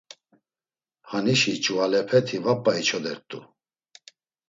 [1.09, 3.39] Hanişi ç̌uvalepeti va p̌a içodert̆u.